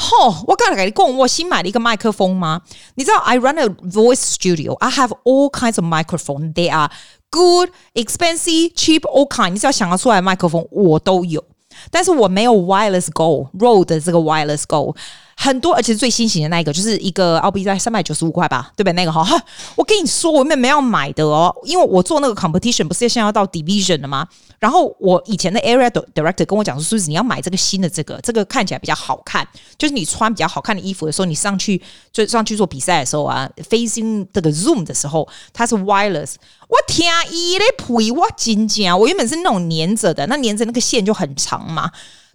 [0.00, 2.60] 哦，我刚才跟你讲，我新买了一个麦克风吗？
[2.96, 4.74] 你知道，I run a voice studio.
[4.74, 6.52] I have all kinds of microphone.
[6.52, 6.90] They are
[7.30, 9.50] good, expensive, cheap, all kind.
[9.50, 11.42] 你只要想得出来的麦克风，我都有。
[11.90, 14.94] 但是我没有 wireless Go Rode 的这个 wireless Go。
[15.43, 18.93] 很多，而且是最新型的那一个，就是一个澳币在三百九十五块吧，对不对？
[18.93, 19.25] 那个哈，
[19.75, 24.27] 我跟你说，我妹妹要买的哦，因为我做那个 competition 不是现在要到 division 了吗？
[24.59, 29.43] 然后我以前的 area director 跟我讲说，是你要买这个新的这个，这个看起来比较好看，
[29.79, 31.81] 就是你穿比较好看的衣服的时候，你上去
[32.13, 36.35] 就上去做比赛的时候啊，facing 这个 zoom 的时候，它是 wireless。
[36.67, 38.11] 我天啊，一嘞呸！
[38.11, 41.91] 我紧紧啊，我原本是那种粘着的，那粘着那个线就很长嘛。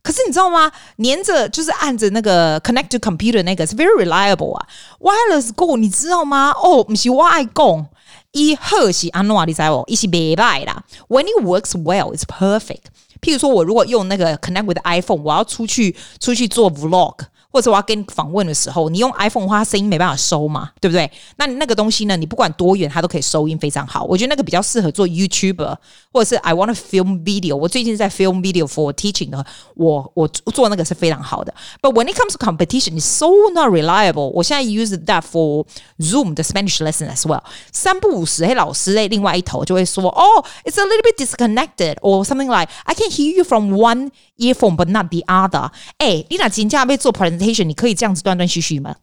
[0.06, 0.70] 可是你知道吗？
[0.98, 4.64] 连着就是按着那个 connect to computer 那个是 very reliable 啊。
[5.00, 6.52] Wireless Go 你知道吗？
[6.52, 7.86] 哦，不是我爱讲，
[8.30, 9.82] 一好是安怎你知道？
[9.88, 10.84] 一是袂歹啦。
[11.08, 12.82] When it works well, it's perfect。
[13.20, 17.16] 譬如说我如果用那个 connect with iPhone，我要出去出去做 vlog。
[17.55, 21.11] 或者我要跟你访问的时候，你用 iPhone 的话，声音没办法收嘛，对不对？
[21.35, 22.15] 那你那个东西呢？
[22.15, 24.05] 你不管多远，它都可以收音非常好。
[24.05, 25.75] 我觉得那个比较适合做 YouTuber，
[26.13, 27.57] 或者是 I want to film video。
[27.57, 29.45] 我最近在 film video for teaching 的，
[29.75, 31.53] 我我做那个是非常好的。
[31.81, 34.29] But when it comes to competition, it's so not reliable。
[34.29, 35.65] 我现在 use that for
[35.99, 37.41] Zoom 的 Spanish lesson as well。
[37.73, 45.07] 三不五时，嘿，老师在另外一头就会说，哦，it's a little bit disconnected，or something like I can hear you from one earphone but not
[45.09, 45.69] the other。
[45.97, 48.95] 哎，你那真正要做 presentation meditation，你可以这样子断断续续吗？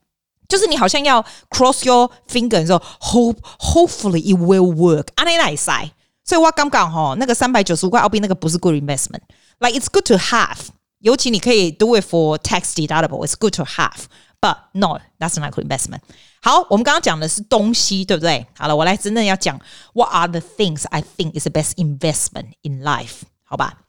[0.49, 5.09] 就是你好像要 cross your finger 的时候，hope hopefully it will work。
[5.17, 5.93] 安尼来塞，
[6.25, 10.57] 所以我刚刚哈那个三百九十五块澳币那个不是 good investment。Like it's good to have，
[11.01, 16.01] 尤其你可以 do it for tax deductible。It's good to have，but no, that's not good investment。
[16.41, 18.47] 好，我们刚刚讲的是东西，对不对？
[18.57, 19.61] 好了，我来真正要讲
[19.93, 23.23] What are the things I think is the best investment in life？
[23.43, 23.81] 好吧，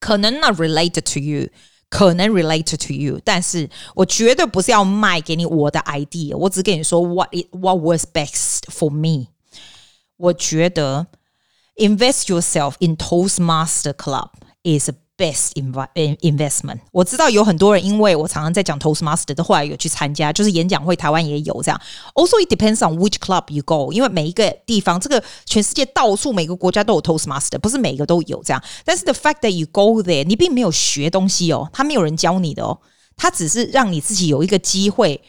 [0.00, 1.50] 可能 not related to you，
[1.90, 9.28] 可能 related to you，但是我绝对不是要卖给你我的 idea，我只跟你说 What it what was best for me。
[10.16, 11.06] 我觉得
[11.76, 14.30] invest yourself in Toastmaster Club
[14.62, 14.90] is
[15.21, 21.79] Best investment，我知道有很多人，因为我常常在讲 Toastmaster 的，后来有去参加，就是演讲会，台湾也有这样。
[22.15, 28.63] Also, it depends on which club you go，因为每一个地方，这个全世界到处每个国家都有 Toastmaster，不是每个都有这样。
[28.83, 32.79] 但是 the fact that you go there，你并没有学东西哦，他没有人教你的哦，
[33.15, 35.21] 他只是让你自己有一个机会。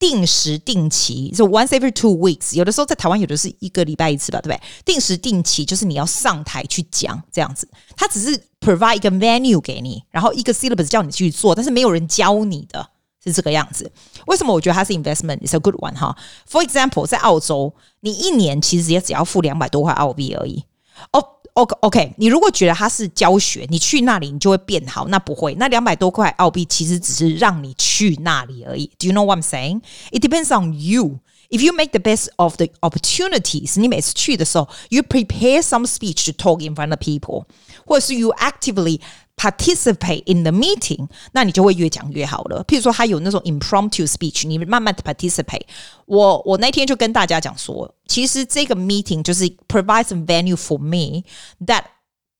[0.00, 4.60] 定时定期，就 once every two weeks，有的时候在台湾有的是一个礼拜一次吧，对不对？
[4.84, 12.88] 定时定期就是你要上台去讲这样子，他只是 provide 一个 venue 给你，然后一个 syllabus 叫你去做，但是没有人教你的，
[13.22, 13.90] 是这个样子。
[14.26, 16.16] 为什么我觉得它是 investment is a good one 哈。
[16.48, 20.64] For example，在澳洲，你一年其实也只要付两百多块澳币而已。
[21.12, 21.22] 哦。
[21.54, 25.54] OK OK，你如果觉得它是教学，你去那里你就会变好，那不会。
[25.56, 28.90] 那两百多块澳币其实只是让你去那里而已。
[28.98, 29.82] Do you know what I'm saying?
[30.10, 31.18] It depends on you.
[31.51, 36.89] If you make the best of the opportunities，你每次去的时候，you prepare some speech to talk in front
[36.89, 37.45] of people，
[37.85, 38.99] 或者是 you actively
[39.37, 42.63] participate in the meeting，那你就会越讲越好了。
[42.65, 45.61] 譬如说，他有那种 impromptu speech，你慢慢的 participate。
[46.05, 51.23] 我我那天就跟大家讲说，其实这个 meeting 就是 provide some venue for me
[51.65, 51.83] that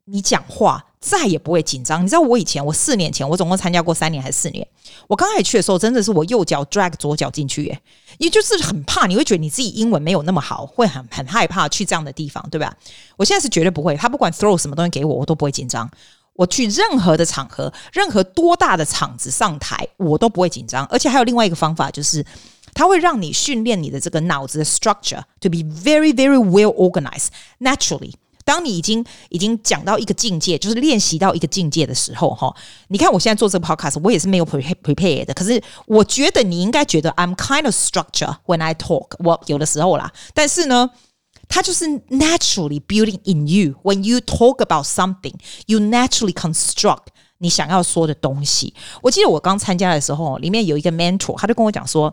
[0.05, 0.83] 你讲话。
[1.02, 2.02] 再也不会紧张。
[2.02, 4.66] 你知道我以前，我四年前，我总共参加过三年还是四年。
[5.08, 7.80] 我刚开始去的时候，真的是我右脚 drag 左脚进去，耶，
[8.18, 9.06] 也就是很怕。
[9.08, 12.72] 你会觉得你自己英文没有那么好，会很很害怕去这样的地方，对吧？
[13.16, 13.96] 我现在是绝对不会。
[13.96, 15.90] 他不管 throw 什么东西给我，我都不会紧张。
[16.34, 20.86] 我去任何的场合，任何多大的场子上台，我都不会紧张。
[20.86, 22.24] 而且还有另外一个方法，就是
[22.72, 27.28] 它会让你训练你的这个脑子的 structure to be very very well organized
[27.60, 28.12] naturally。
[28.52, 32.54] 当你已经已经讲到一个境界，就是练习到一个境界的时候，哈，
[32.88, 35.32] 你看我现在做这个 podcast，我也是没有 prepare prepare 的。
[35.32, 40.12] 可是我觉得你应该觉得 I'm kind of structure when I talk，我有的时候啦。
[40.34, 40.90] 但是呢，
[41.48, 47.06] 它就是 naturally building in you when you talk about something，you naturally construct
[47.38, 48.74] 你想要说的东西。
[49.00, 52.12] 我记得我刚参加的时候，里面有一个 mentor，他就跟我讲说。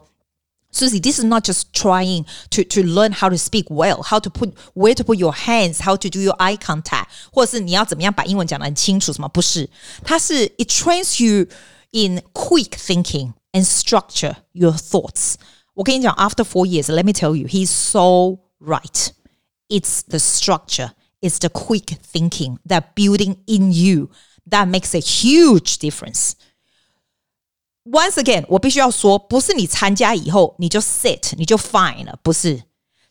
[0.70, 4.28] Susie, this is not just trying to to learn how to speak well, how to
[4.28, 9.12] put where to put your hands, how to do your eye contact，或者是你要怎么样把英文讲得很清楚？
[9.12, 9.70] 什么不是？
[10.02, 11.46] 它是 it trains you
[11.92, 15.34] in quick thinking and structure your thoughts。
[15.74, 19.12] 我跟你讲，after four years, let me tell you, he's so right.
[19.68, 24.10] It's the structure, it's the quick thinking that building in you
[24.50, 26.32] that makes a huge difference.
[27.84, 32.62] Once again，我必须要说，不是你参加以后你就 sit 你就 fine 了，不是，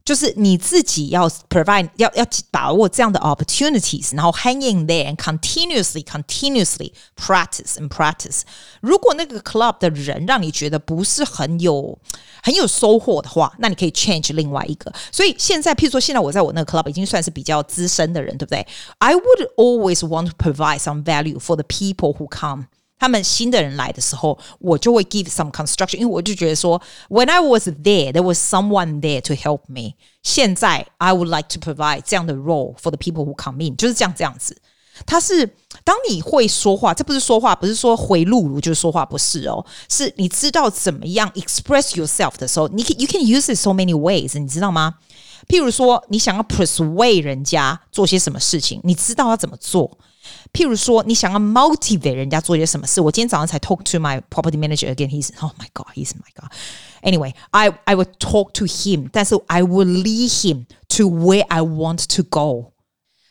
[0.03, 8.41] 就是你自己要 provide 要要把握这样的 opportunities，然后 hang in there and continuously continuously practice and practice。
[8.81, 11.99] 如果那个 club 的人让你觉得不是很有
[12.41, 14.91] 很有收获的话，那你可以 change 另外一个。
[15.11, 18.65] 所以现在，譬如说，现在我在我那个 club 已经算是比较资深的人，对不对？
[18.97, 22.65] I would always want to provide some value for the people who come。
[22.99, 29.95] 他们新的人来的时候，我就会 give some construction，因为我就觉得说，when I was there, there was someone there to help me。
[30.21, 34.61] 现在，I would like to provide 这样的 role for the people who come in，就是这样这样子。
[35.05, 35.45] 他是
[35.83, 44.95] 当你会说话，这不是说话，不是说回路路就是说话，不是哦，是你知道怎么样 express yourself 的时候，你 can you can use it so many ways，你知道吗？
[45.47, 49.97] 譬如说，你想要 persuade 人家做些什么事情，你知道要怎么做。
[50.53, 55.09] 譬如说，你想要 motivate 人家做些什么事，我今天早上才 talk to my property manager again.
[55.09, 56.51] He's oh my god, he's my god.
[57.01, 62.05] Anyway, I I would talk to him，但是 I will lead him to where I want
[62.15, 62.73] to go。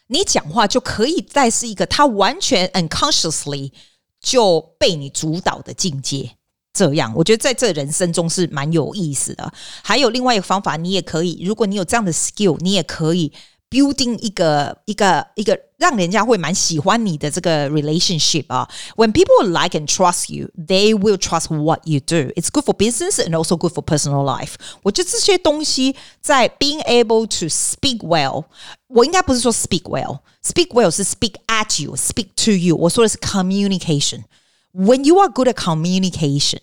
[0.08, 3.72] 你讲话就可以再是一个他完全 unconsciously
[4.20, 6.32] 就被你主导的境界。
[6.74, 9.52] 这样，我觉得在这人生中是蛮有意思的。
[9.82, 13.32] 还有另外一个方法，你也可以，如果你有这样的 skill，你也可以。
[13.72, 18.68] building 一个一个一个 让人家会蛮喜欢你的这个 relationship 啊。
[18.96, 22.32] When people like and trust you, they will trust what you do.
[22.34, 24.54] It's good for business and also good for personal life.
[24.82, 28.44] 我觉得这些东西在 being able to speak well，
[28.88, 32.76] 我应该不是说 speak well，speak well 是 speak at you，speak to you。
[32.76, 36.60] 我说的是 communication。When you are good at communication。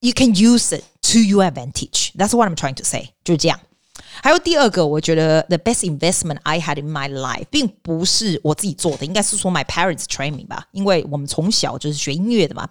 [0.00, 2.12] you can use it to your advantage.
[2.14, 3.14] That's what I'm trying to say.
[3.24, 3.60] 就是这样。
[4.21, 12.69] 还有第二个，我觉得 the best investment I had in my life，并不是我自己做的，应该是说 my parents training 吧，因为我们从小就是学音乐的嘛。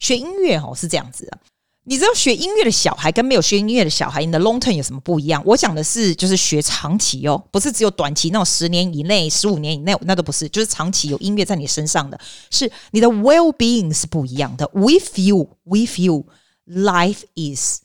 [0.00, 1.38] 学音乐哦是这样子的，
[1.84, 5.42] 你知道学音乐的小孩跟没有学音乐的小孩，in the long term 有什么不一样？
[5.44, 12.20] 我讲的是就是学长期哦，不是只有短期那种十年以内、十五年以内那都不是，就是长期有音乐在你身上的，
[12.50, 14.70] 是你的 well being 是不一样的。
[14.72, 16.24] We feel, we feel
[16.66, 17.80] life is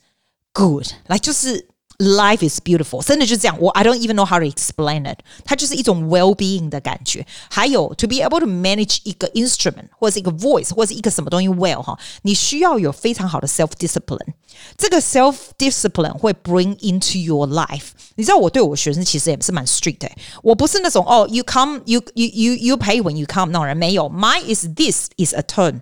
[0.54, 1.73] good，来就是。
[2.01, 3.59] Life is beautiful，真的就是这样。
[3.61, 5.19] 我 I don't even know how to explain it。
[5.45, 7.27] 它就是一种 well-being 的感觉。
[7.51, 14.35] 还有 to be able to manage 一个 instrument 或者是一个 voice 或者是一个什么东西 well 哈，你需要有非常好的 self-discipline。
[14.77, 17.89] 这个 self-discipline 会 bring into your life。
[18.15, 20.09] 你知道我对我学生其实也是蛮 strict 的。
[20.45, 24.09] 我不是那种哦，you come you you you you pay when you come 那种人没有。
[24.09, 25.81] Mine is this is a turn。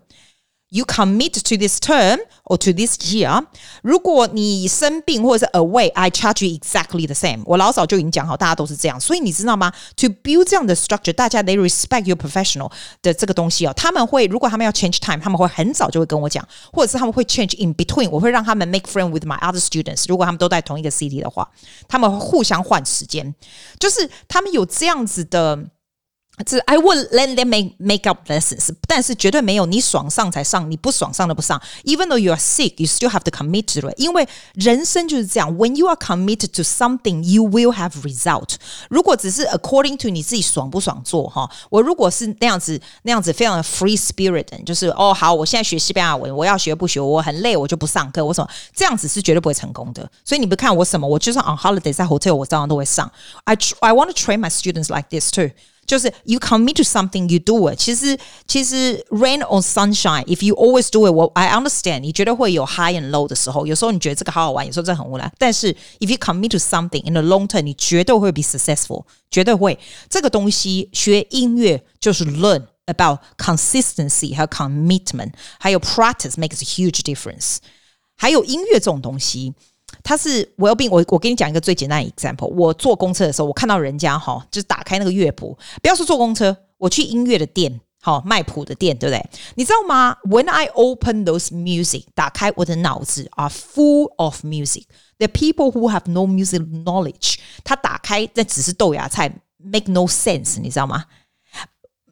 [0.71, 3.47] You commit to this term or to this year。
[3.83, 7.43] 如果你生病或者是 away，I charge you exactly the same。
[7.47, 8.99] 我老早就已经讲好，大家都是这样。
[8.99, 9.73] 所以你知道吗？
[9.99, 13.73] To build 这样的 structure，大家 they respect your professional 的这个东西哦。
[13.75, 18.11] 他们会如果他们要 change time，他们会很早就会跟我讲，或者是他们会 change in between。
[18.11, 20.07] 我会让他们 make friend with my other students。
[20.09, 21.49] 如果他们都在同一个 city 的话，
[21.87, 23.33] 他们会互相换时间，
[23.79, 25.69] 就是他们有这样子的。
[26.45, 31.59] 这 I will let them make make up lessons，但是绝对没有你爽上才上，你不爽上都不上。
[31.85, 33.95] Even though you are sick, you still have to commit to it。
[33.97, 38.57] 因为人生就是这样，When you are committed to something, you will have result。
[38.91, 50.07] 如果只是 according to 你自己爽不爽做哈，我如果是那样子那样子非常的 free spirit，就是哦好，我现在学西班牙文，我要学不学，我很累，我就不上课，我什么这样子是绝对不会成功的。
[50.23, 53.11] 所以你不看我什么，我就算 on holiday 在 hotel，我照样都会上。
[53.45, 55.53] I I want to train my students like this too。
[55.91, 57.77] 就是 you commit to something, you do it。
[57.79, 62.01] 其实其实 rain or sunshine, if you always do it，我 I understand。
[62.01, 65.31] 你觉得会有 high and low 的时候，有时候你觉得这个好好玩，有时候这很无聊。
[65.39, 69.79] 但是 if you commit to something in the long term，你绝对会 be successful，绝对会。
[70.11, 77.59] 这个东西学音乐就是 learn about consistency 还有 commitment，还有 practice makes a huge difference。
[78.17, 79.55] 还有音乐这种东西。
[80.03, 82.47] 它是我要病，我我给你讲一个最简单的 example。
[82.49, 85.57] 我坐公车的时候，我看到人家哈，就是打开那个乐谱。
[85.83, 89.25] 不要说坐公车，我去音乐的店，好卖谱的店，对不对？
[89.57, 90.17] 你知道吗？
[90.25, 100.07] When I open those music，打开我的脑子 are full of music。The people who have no music knowledge，他打开那只是豆芽菜，make no
[100.07, 101.07] sense，你知道吗？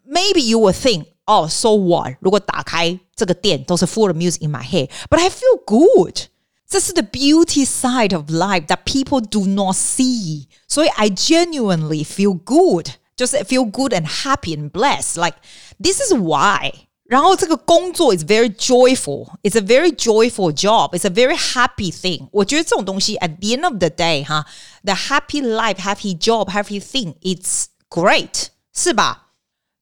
[0.07, 2.15] Maybe you will think，哦，so what？
[2.21, 6.17] 如果打开这个店都是 full of music in my head，but I feel good。
[6.69, 13.37] 这是 the beauty side of life that people do not see，所以 I genuinely feel good，就是
[13.45, 15.37] feel good and happy and blessed。Like
[15.81, 16.89] this is why。
[17.07, 22.29] 然后这个工作 is very joyful，it's a very joyful job，it's a very happy thing。
[22.33, 24.47] 我觉得这种东西 at the end of the day，哈，
[24.83, 29.28] the happy life，happy job，happy thing，it's great，是吧？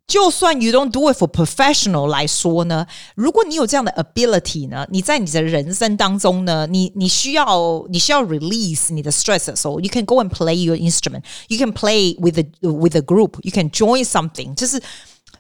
[0.09, 10.05] 就算 you don't do it for professional 来说呢，如果你有这样的 ability 呢，你在你的人生当中呢，你你需要你需要 release 你的 stress 的时候，you can
[10.05, 14.83] go and play your instrument，you can play with a with a group，you can join something，就是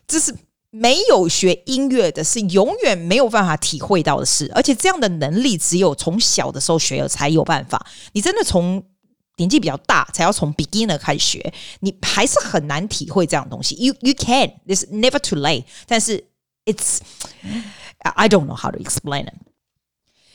[0.07, 0.35] 这是
[0.70, 8.83] 没有学音乐的是永远没有办法体会到的事，而且这样的能力只有从小的时候学了才有办法，你真的从。
[9.37, 13.74] 年纪比较大，才要从 beginner 开始学，你还是很难体会这样的东西。
[13.76, 15.64] You you can, it's never too late。
[15.87, 16.24] 但是
[16.64, 16.98] it's
[18.00, 19.35] I don't know how to explain it。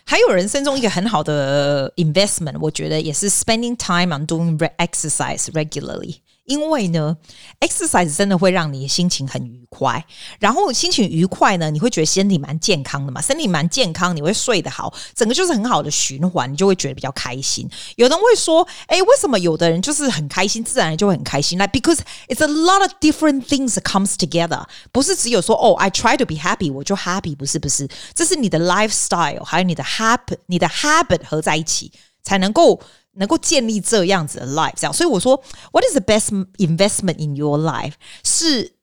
[0.06, 6.20] 还有人生中一个很好的 investment，我觉得也是 spending time on doing exercise regularly。
[6.45, 7.17] 因为呢
[7.61, 10.05] ，exercise 真的会让你心情很愉快，
[10.41, 17.69] 然后心情愉快呢，你会觉得身体蛮健康的嘛，身体蛮健康，你会睡得好，整个就是很好的循环，你就会觉得比较开心。
[17.97, 29.85] 有人会说，哎，为什么有的人就是很开心，自然就会很开心？Like because it's a lot of different things comes together，不是只有说哦，I try to be happy，我就 happy，不是不是，这是你的 lifestyle，还有你的
[29.85, 31.93] habit，你的 habit 合在一起
[32.25, 32.81] 才能够。
[33.14, 35.42] 能够建立这样子的 life，这样，所以我说，
[35.72, 37.94] What is the best investment in your life？
[38.24, 38.74] 是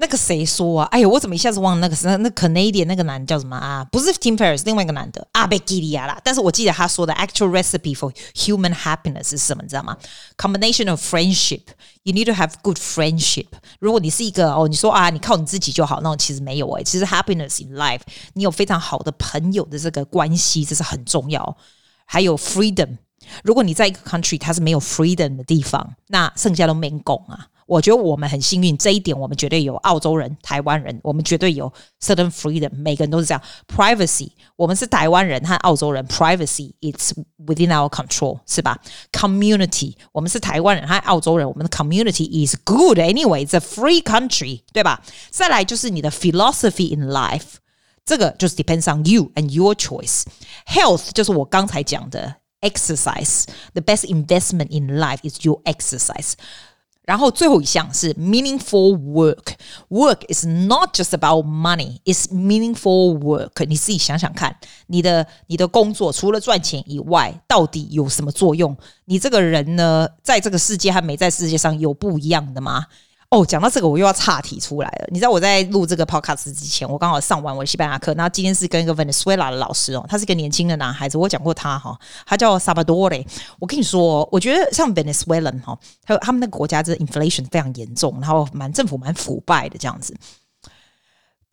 [0.00, 0.88] 那个谁说啊？
[0.92, 3.84] 哎呦，我怎么一下子忘了那个是那那 Canadian 那个男的叫什么啊？
[3.90, 6.20] 不是 Tim Ferriss，另外一个男的阿贝基利亚啦。
[6.22, 9.62] 但是我记得他说的 actual recipe for human happiness 是什么？
[9.64, 9.96] 你知道吗？
[10.36, 11.62] Combination of friendship.
[12.04, 13.48] You need to have good friendship.
[13.80, 16.84] 如果你是一个哦，你说啊，你靠你自己就好，那种其实没有诶、欸。
[16.84, 18.02] 其实 happiness in life，
[18.34, 21.56] 你有非常好的朋友的这个关系，这是很重要。
[22.04, 22.96] 还有 freedom。
[23.44, 27.48] 如果你在一个 country 它是没有 freedom 的地方，那剩下都没共啊。
[27.66, 29.74] 我觉得我们很幸运，这一点我们绝对有。
[29.76, 33.42] 澳洲人、台湾人，我们绝对有 certain freedom，每个人都是这样。
[33.66, 37.12] Privacy，我们是台湾人和澳洲人，Privacy it's
[37.44, 38.78] within our control，是吧？
[39.12, 45.02] Community，我们是台湾人和澳洲人，我们的 community is good anyway，it's a free country，对吧？
[45.30, 47.56] 再来就是你的 philosophy in life，
[48.04, 55.60] 这个就是 depends on you and your choice。Health 就是我刚才讲的 exercise，the best investment in life is your
[55.64, 56.32] exercise。
[57.02, 63.64] 然后最后一项是 meaningful work。Work is not just about money, it's meaningful work。
[63.66, 64.56] 你自己想想看，
[64.88, 68.76] 你的你的工作除了赚钱以外，到底有什么作用？
[69.06, 72.84] 你这个人呢，在这个世界和没在世界上有不一样的吗？
[73.33, 75.07] 哦，讲到这个，我又要岔题出来了。
[75.09, 83.25] 你知道我在录这个 podcast 之前，我刚好上完我的西班牙课，然后今天是跟一个 Venezuela 的老师哦，他是一个年轻的男孩子，我讲过他哈，他叫 Sabadori。
[83.57, 85.75] 我跟你说，我觉得像 Venezuelan 哈，
[86.05, 90.15] 他他们那个国家，这 inflation 非常严重，然后蛮政府蛮腐败的这样子。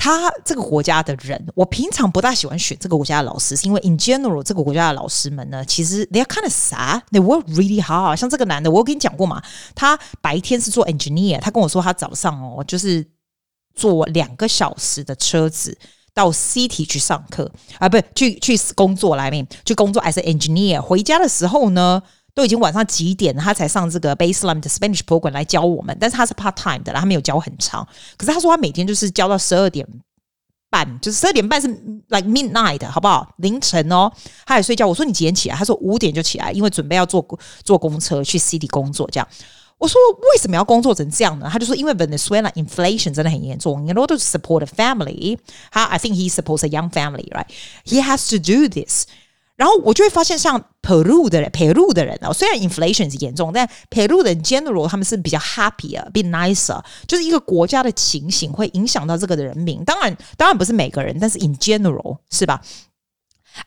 [0.02, 8.16] 他这个国家的人，我平常不大喜欢选这个国家的老师，是因为 in general 这个国家的老师们呢，其实 they are kind of sad，they work really hard。
[8.16, 9.42] 像这个男的，我有跟你讲过嘛，
[9.74, 13.06] 他白天是做 engineer，他跟我说他早上哦，就是
[13.74, 15.76] 坐两个小时的车子
[16.14, 22.02] 到 city 去上课啊，不去去工作来面去工作 as an engineer，回家的时候呢。
[22.39, 27.87] 都已经晚上几点了，他才上这个 Baseline 的 Spanish program 来教我们，但是他是 part time 的，他没有教很长。
[28.17, 29.87] 可是他说他每天就是教到十二点
[30.69, 31.67] 半，就是十二点半是
[32.09, 33.33] like midnight，好不好？
[33.37, 34.11] 凌晨哦，
[34.45, 34.85] 他也睡觉。
[34.85, 35.55] 我说你几点起来？
[35.55, 37.25] 他说五点就起来，因为准备要坐
[37.63, 39.09] 坐公车去 city 工作。
[39.09, 39.27] 这样，
[39.77, 39.97] 我说
[40.33, 41.47] 为什么要工作成这样呢？
[41.49, 45.37] 他就说因为 Venezuela inflation 真的很严重，in order to support a family，
[45.71, 49.05] 他 I think he supports a young family，right？He has to do this。
[49.60, 59.84] 然后我就会发现，像 Peru 的人，Peru 的人哦，虽然 inflation 是严重，但 Peru 的 general 他们是比较 happy 啊，比 nicer，就是一个国家的情形会影响到这个的人民。
[59.84, 62.62] 当然，当然不是每个人，但是 in general 是吧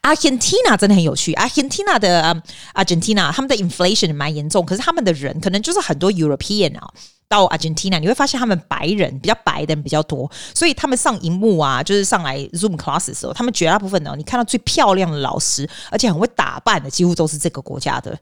[0.02, 2.39] ？Argentina 真的很有趣，Argentina 的、um,
[2.74, 6.89] Argentina 他们的 inflation 蛮严重，可是他们的人可能就是很多 European 啊。
[7.34, 18.15] 到 Argentina，你会发现他们白人比较白的人比较多，所以他们上荧幕啊，就是上来 Zoom class 的时候，他们绝大部分呢，你看到最漂亮的老师，而且很会打扮的，几乎都是这个国家的。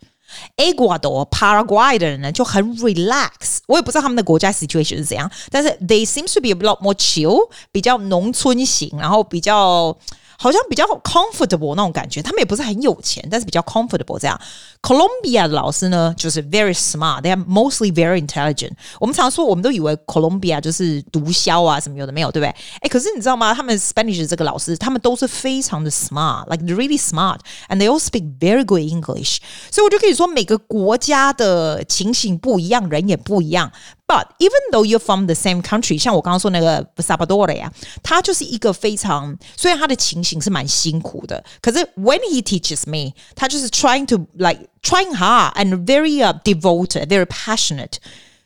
[0.55, 9.97] Ecuador、Paraguay 的人呢就很 relax，我也不知道他们的国家 situation 是怎样，但是 they seems to be a lot more chill，比较农村型，然后比较。
[10.41, 14.41] 好像比较 comfortable 那种感觉，他们也不是很有钱，但是比较 comfortable 这样。
[14.81, 18.71] Colombia 的老师呢，就是 very smart，they are mostly very intelligent。
[18.99, 22.49] 我们常说，我们都以为 Colombia 就是毒枭啊，什么有的没有，对不对？
[22.79, 23.53] 哎，可是你知道吗？
[23.53, 29.37] 他们 Spanish 这个老师，他们都是非常的 smart，like really smart，and they all speak very good English。
[29.69, 33.71] 所以我就可以说，每个国家的情形不一样，人也不一样。
[34.10, 44.26] But even though you're from the same country，像我刚刚说那个 Salvador 呀，他就是一个非常，虽然他的情形是蛮辛苦的，可是 when he teaches me，他就是 trying to
[44.34, 47.94] like trying hard and very devoted, very passionate。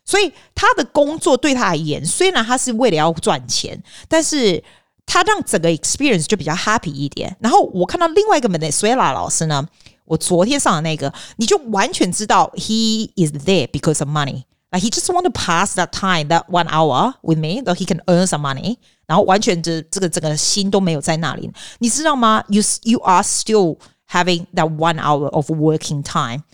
[0.05, 4.64] 所以他的工作对他而言，虽然他是为了要赚钱，但是
[5.05, 7.37] 他让整个 experience 就比较 happy 一点。
[7.41, 9.68] 然后我看到另外一个 Venezuela 老师呢，
[10.07, 14.45] 我昨天上的那个，你就完全知道 he is there because of money。
[14.75, 17.85] Like he just want to pass that time, that one hour with me, that he
[17.85, 18.79] can earn some money。
[19.07, 21.51] 然后完全的这个整个心都没有在那里，
[21.81, 22.45] 你知道吗？
[22.49, 26.45] You you are still having that one hour of working time.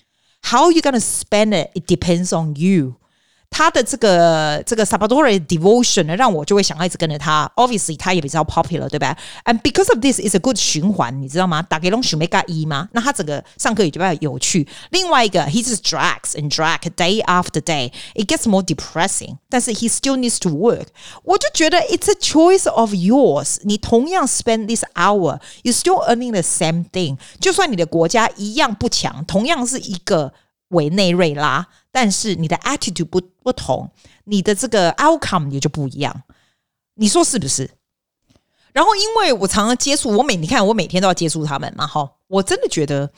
[0.43, 1.71] How are you gonna spend it?
[1.75, 2.95] It depends on you.
[3.51, 7.51] 他的这个这个 Salvador devotion 呢，让我就会想要一直跟着他。
[7.55, 9.17] Obviously，他也比较 popular，对吧？
[9.45, 11.63] And because of this, is a good 循环，你知道吗？
[11.63, 12.89] 大概拢想要加一吗？
[12.93, 14.67] 那他整个上课也就比较有趣。
[14.91, 17.93] 另外一个，he just drags and drags day after day.
[18.15, 19.37] It gets more depressing.
[19.49, 20.89] 但是 he still needs to work.
[21.23, 23.59] 我就觉得 it's a choice of yours.
[23.63, 27.17] 你同样 spend this hour, you still earning the same thing.
[27.41, 30.35] 就算你的国家一样不强，同样是一个。
[30.72, 33.90] 委内瑞拉，但是你的 attitude 不不同，
[34.26, 36.24] 你的这个 outcome 也就不一样，
[36.96, 37.72] 你说是不是？
[38.74, 43.12] 然后因为我常常接触，我每你看我每天都要接触他们嘛，哈，我真的觉得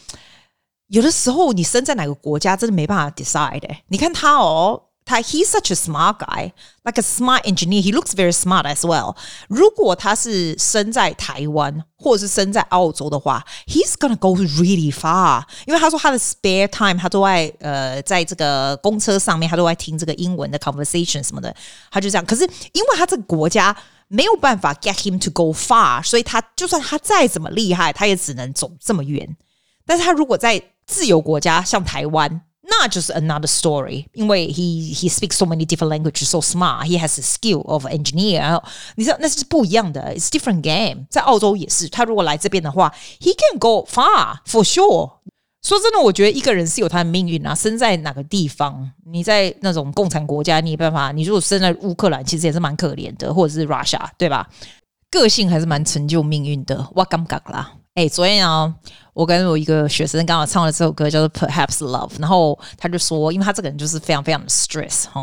[0.87, 4.83] 有的时候你生在哪个国家，真的没办法 decide、你看他哦。
[5.04, 6.52] 他 he's such a smart guy,
[6.84, 7.80] like a smart engineer.
[7.80, 9.16] He looks very smart as well.
[9.48, 15.44] 如果他是生在台湾或者是生在澳洲的话，he's gonna go really far.
[15.64, 21.56] 因为他说他的 spare time 他都在呃在这个公车上面，他都在听这个英文的 conversation 什么的。
[21.90, 22.26] 他就这样。
[22.26, 22.42] 可是
[22.72, 23.74] 因为他这个国家
[24.08, 29.34] 没有办法 get him to go far，所以他就算他再怎么厉害，他也只能走这么远。
[29.86, 32.42] 但是他如果在自由国家，像台湾。
[32.70, 36.84] 那就是 another story，因为 he he speaks so many different languages, so smart.
[36.84, 38.62] He has the skill of engineer.
[38.96, 41.06] 你知道那是不一样的，it's different game。
[41.10, 45.18] 在澳洲也是，他如果来这边的话，he can go far for sure。
[45.62, 51.10] 说真的，我觉得一个人是有他的命运啊，生在哪个地方，你在那种共产国家，你没办法。
[51.10, 54.48] 你如果生在乌克兰，其实也是蛮可怜的，或者是 Russia，对吧？
[55.10, 56.86] 个性还是蛮成就命运的。
[56.94, 58.73] 我感觉啦， 哎，昨天啊。
[59.13, 65.21] 我跟我一个学生刚好唱了这首歌，叫做《Perhaps Love》，然后他就说，因为他这个人就是非常非常的 stress 哈，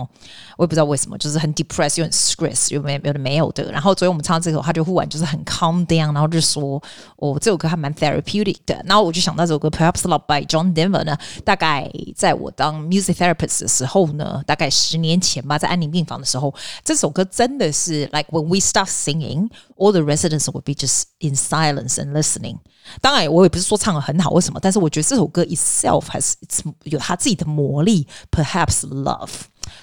[0.56, 3.64] 我也不知道为什么，就是很 depressed 又很 stress 又没有的没有的。
[3.72, 6.80] 然后昨天我们唱这首，他就忽然就是很 calm down，然后就说，
[7.16, 8.80] 哦，这首歌还蛮 therapeutic 的。
[8.84, 16.54] 然后我就想到这首歌《Perhaps Love》by John Denver 呢，大概在我当 music therapist 的时候呢，大概十年前吧，在安宁病房的时候，
[16.84, 22.59] 这首歌真的是 like when we start singing，all the residents would be just in silence and listening。
[23.01, 24.59] 当然，我也不是说唱得很好，为什么？
[24.61, 29.29] 但是我觉得这首歌 itself has it's 有它自己的魔力，Perhaps Love。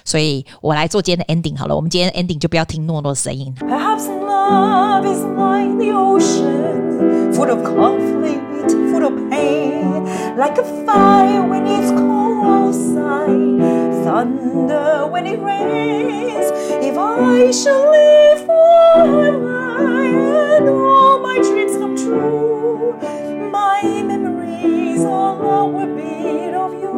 [0.05, 3.53] 所以我来做今天的 ending 好了，我们今天的 ending 就不要听诺诺的声音。
[3.59, 10.05] Perhaps love is like the ocean, full of conflict, full of pain,
[10.37, 13.59] like a fire when it's cold outside,
[14.05, 16.51] thunder when it rains.
[16.81, 19.41] If I shall live forever
[20.57, 22.56] and all my dreams come true.
[22.96, 26.92] My memories are our beat of you.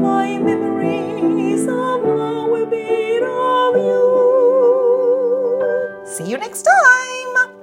[0.00, 4.02] My memories are our beat of you.
[6.04, 7.61] See you next time.